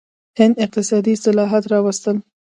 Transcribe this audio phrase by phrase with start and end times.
[0.39, 2.15] هند اقتصادي اصلاحات راوستل.